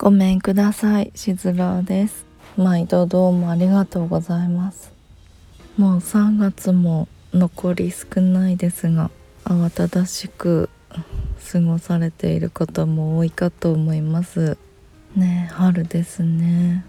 [0.00, 1.10] ごめんください。
[1.16, 2.24] しずらです。
[2.56, 4.92] 毎度どうもありがとうございます。
[5.76, 9.10] もう3月も残り少ないですが
[9.42, 10.70] 慌ただしく
[11.50, 14.56] 過ごされている方も多いかと思います。
[15.16, 16.84] ね春ですね。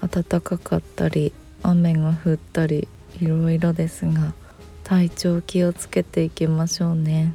[0.00, 1.32] 暖かかったり
[1.64, 2.86] 雨が降ったり
[3.20, 4.32] いろいろですが
[4.84, 7.34] 体調気をつけていきましょうね。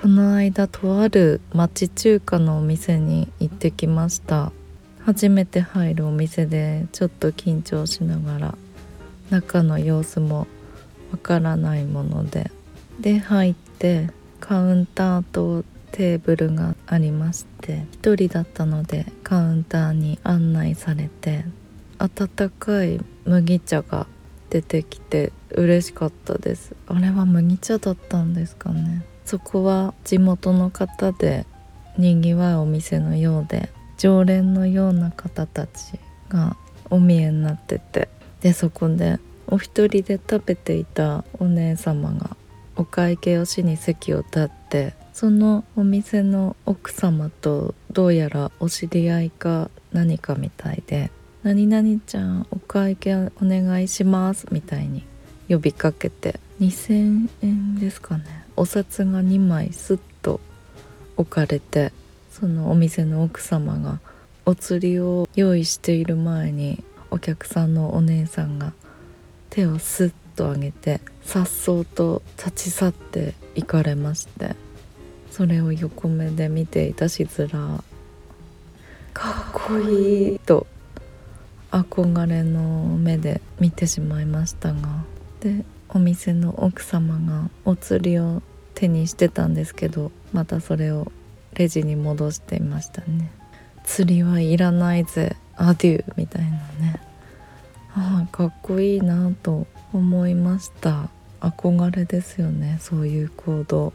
[0.00, 4.52] この間とある町中華のお店に行ってきました。
[5.00, 8.54] 初めて入るお店でちょっと緊張しながら
[9.30, 10.46] 中の様子も
[11.10, 12.52] わからないもので。
[13.00, 21.44] で入ってカウンターとテーブルがありまして1人だったのでカウンターに案内されて
[21.98, 24.06] 温かい麦茶が
[24.50, 26.76] 出てきて嬉しかったです。
[26.86, 29.04] あれは麦茶だったんですかね。
[29.28, 31.44] そこは地元の方で
[31.98, 36.56] にぎわうお店のようで常連のような方たちが
[36.88, 38.08] お見えになってて。
[38.40, 42.36] でそこでお一人で食べていたお姉様が
[42.76, 51.10] お会計をしに席を立ってそのお店の奥様とどうやらお知り合いか何かみたいで
[51.42, 55.04] 「何々ちゃんお会計お願いします」みたいに
[55.50, 56.40] 呼びかけて。
[56.60, 58.47] 2,000円ですかね。
[58.58, 60.40] お札が2枚スッと
[61.16, 61.92] 置かれて
[62.32, 64.00] そのお店の奥様が
[64.46, 68.72] お釣りを用意している前にお客さんのお姉さんが
[69.48, 74.56] 手をスッと上げてさっそうと立ち去って行かれまして
[75.30, 77.84] それを横目で見ていたしずら
[79.14, 80.66] かっこいいと
[81.70, 85.04] 憧れの目で見てしまいましたが
[85.40, 88.42] でお店の奥様がお釣りを
[88.74, 91.10] 手にしてたんですけどまたそれを
[91.54, 93.30] レジに戻していましたね。
[93.84, 97.00] 釣りはいらないぜアデューみたいなね。
[97.94, 101.08] ああかっこいいなと思いました。
[101.40, 103.92] 憧れですよねそういう行動。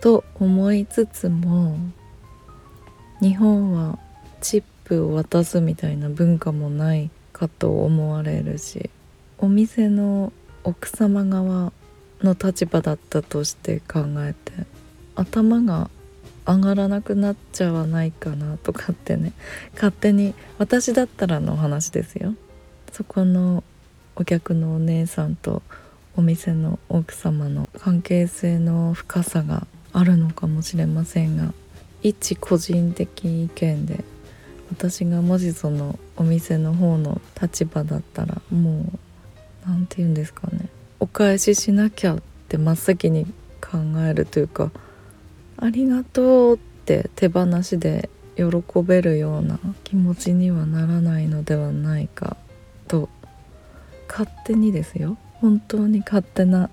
[0.00, 1.76] と思いつつも
[3.20, 3.98] 日本は
[4.40, 8.90] チップを渡すみたいな文化もないかと思われるし
[9.38, 10.32] お店の
[10.66, 11.72] 奥様側
[12.22, 14.52] の立場だったとして考えて
[15.14, 15.88] 頭が
[16.44, 19.32] 上がらなくなっちゃわないかなとかってね
[19.74, 22.34] 勝手に私だったらの話ですよ。
[22.92, 23.62] そこの
[24.16, 25.62] お客のお姉さんと
[26.16, 31.52] お店の奥様の関係性の深さがあるのかもしれませんが
[32.02, 34.02] 一個人的意見で
[34.70, 38.98] 私がもしそのお店の方の立場だったらもう
[39.66, 40.68] 何て言うんですかね。
[41.00, 43.26] お返ししなきゃって真っ先に
[43.60, 43.78] 考
[44.08, 44.70] えるというか
[45.58, 48.44] ありがとうって手放しで喜
[48.82, 52.36] べるような気持ちにはならないのではないか
[52.88, 53.08] と
[54.08, 55.18] 勝手にですよ。
[55.40, 56.70] 本当に勝手な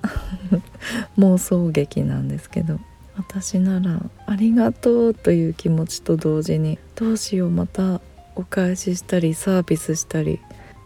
[1.17, 2.79] 妄想劇なんですけど
[3.17, 7.99] 私なら「ありがとう」という気持ちと同時にどうしようまた
[8.35, 10.39] お返ししたりサービスしたり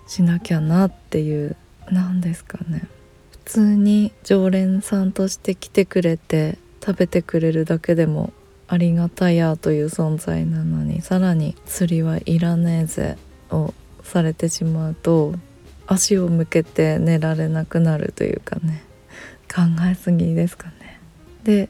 [0.07, 1.55] しなきゃなっていう
[1.91, 2.87] 何ですかね。
[3.31, 8.33] 普通に常連さんとして来てくれて食べてくれるだけでも
[8.67, 13.17] ありがたやという存在なのにさらに釣りはいらねえぜ
[13.49, 15.33] をされてしまうと
[15.85, 18.83] 足を向けて寝られなくなるというかね。
[19.47, 20.99] 考えすぎですかね。
[21.43, 21.69] で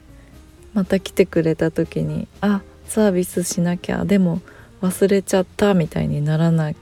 [0.74, 4.40] また来てくれた時にあサービスしなきゃでも
[4.82, 6.76] 忘れちゃったみたいにならない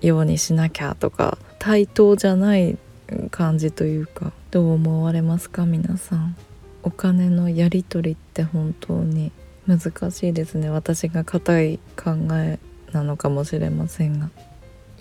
[0.00, 2.76] ようにしなきゃとか対等じゃない
[3.30, 6.34] 感じというかどう思われますか皆さん？
[6.82, 9.30] お金のやり取りって本当に
[9.68, 10.70] 難しいですね。
[10.70, 12.58] 私が固い考え
[12.90, 14.30] なのかもしれませんが。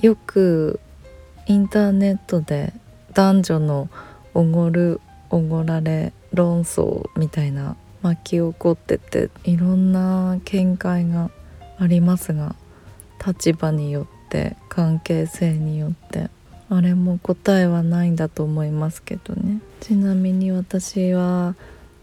[0.02, 0.80] よく
[1.48, 2.74] インターネットで
[3.16, 3.90] 男女の
[4.36, 5.02] おごる
[5.32, 11.32] おごられ論争みたいな巻き起こってていろんな見解が
[11.80, 12.56] ありますが
[13.26, 16.30] 立場によって関係性によって。
[16.74, 19.60] あれも答えはないんだと思いますけどね。
[19.82, 21.56] ちなみに私は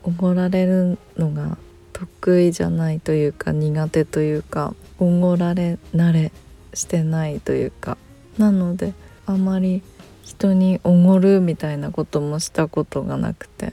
[0.03, 1.57] おごられるのが
[1.95, 6.33] 得意じゃないというか苦手というかおごられ慣れ
[6.75, 7.97] してないというか。
[8.37, 8.93] なので
[9.25, 9.83] あまり
[10.23, 13.73] 人におごるみたいなこともしたことがなくて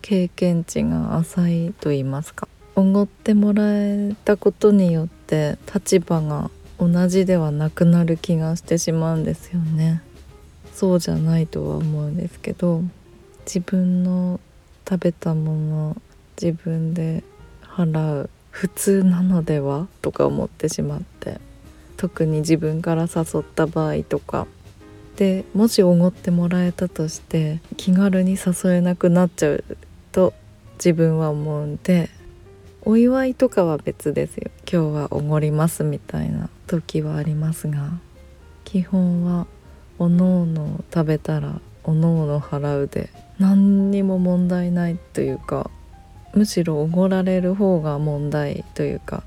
[0.00, 2.46] 経験値が浅いと言いますか。
[2.76, 10.02] おごってもらえたことによって立場が同じではなくなる気がしてしまうんですよね。
[10.76, 12.82] そうじゃないとは思うんですけど
[13.46, 14.38] 自分の
[14.88, 15.96] 食べたもの
[16.40, 17.24] 自分で
[17.62, 18.30] 払う。
[18.56, 21.38] 普通なのではとか思ってしまって
[21.98, 24.46] 特に自分から誘った場合とか。
[25.16, 29.64] でもしおごってもらえたとして気軽に誘えなくなっちゃう
[30.12, 30.32] と
[30.74, 32.10] 自分は思うんで
[32.82, 34.50] お祝いとかは別ですよ。
[34.70, 37.92] 今日はおごりますみたいな時はありますが
[38.64, 39.46] 基本は
[39.98, 45.70] おのおの食べたらおのおの払うで何にも問題ないというか
[46.34, 49.22] むしろおごられる方が問題というか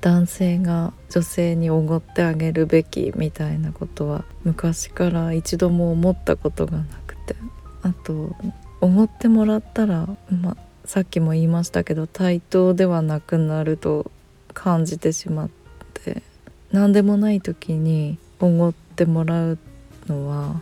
[0.00, 7.36] 男性が女性におごってあげるべきみたいなことは昔から一度も思ったことがなくて
[7.82, 8.34] あと
[8.80, 14.10] おごってもらったら、ま、さっきも言いましたけど対等ではなくなると
[14.54, 15.50] 感じてしまっ
[15.94, 16.22] て
[16.72, 19.58] 何でもない時におごってもらう
[20.08, 20.60] のは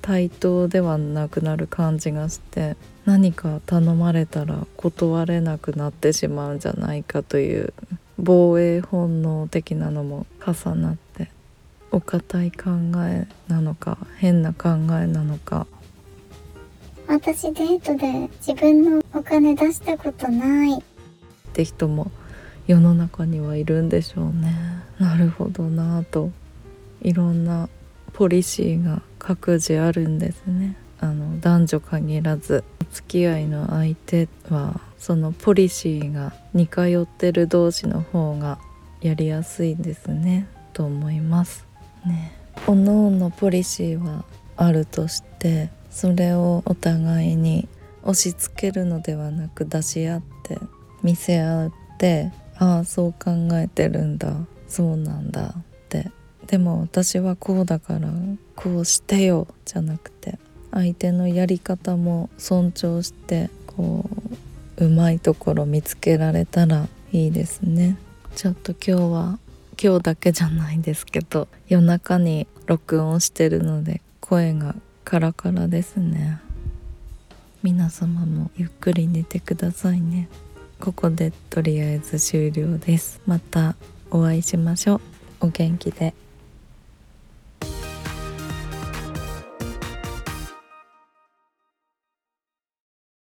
[0.00, 7.72] 対等ではなくなる感じがして何か頼まれたら断れなくなってしまうんじゃないかという
[8.18, 11.30] 防衛本能的なのも重なって
[11.90, 12.70] お堅い考
[13.04, 15.66] えなのか変な考えなのか。
[17.08, 20.78] 私デートで自分のお金出したことない。
[20.78, 20.82] っ
[21.52, 22.10] て人も
[22.66, 24.54] 世の中にはいるんでしょうね。
[24.98, 26.30] なるほどなぁと。
[27.02, 27.68] いろんな
[28.12, 30.76] ポリシーが各自あるんですね。
[31.00, 32.62] あの男女限らず
[32.92, 38.58] 付き合いの相手はそのポリシーが似通ってる同士の方が
[39.00, 40.46] やりやすいですね。
[40.72, 41.66] と思います
[42.06, 42.32] ね。
[42.66, 44.24] おのおのポリシーは
[44.56, 47.68] あるとしてそれをお互いに
[48.02, 50.58] 押し付けるのではなく出し合って
[51.02, 54.34] 見せ合ってああそう考えてるんだ。
[54.68, 55.54] そうなんだ。
[56.46, 58.08] でも私はこうだから
[58.56, 60.38] こうしてよじゃなくて
[60.70, 64.08] 相手のやり方も尊重してこ
[64.78, 67.96] ううまいところ見つけられたらいいですね。
[68.34, 69.38] ちょっと今日は
[69.82, 74.74] 今日だけじゃないですけど夜中に録音してるので声が
[75.04, 76.40] カラカラですね。
[77.62, 80.28] 皆様もゆっくり寝てくださいね。
[80.80, 83.20] ここでとりあえず終了です。
[83.26, 83.76] また
[84.10, 85.00] お会いしましょう。
[85.42, 86.14] お元気で。